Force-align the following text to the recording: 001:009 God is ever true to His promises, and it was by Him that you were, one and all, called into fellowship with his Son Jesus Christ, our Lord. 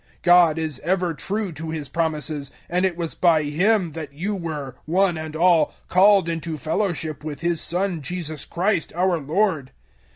001:009 0.21 0.21
God 0.23 0.57
is 0.57 0.79
ever 0.79 1.13
true 1.13 1.51
to 1.51 1.69
His 1.69 1.87
promises, 1.87 2.49
and 2.67 2.85
it 2.85 2.97
was 2.97 3.13
by 3.13 3.43
Him 3.43 3.91
that 3.91 4.11
you 4.11 4.35
were, 4.35 4.75
one 4.85 5.15
and 5.15 5.35
all, 5.35 5.75
called 5.89 6.27
into 6.27 6.57
fellowship 6.57 7.23
with 7.23 7.41
his 7.41 7.61
Son 7.61 8.01
Jesus 8.01 8.43
Christ, 8.43 8.91
our 8.95 9.19
Lord. 9.19 9.69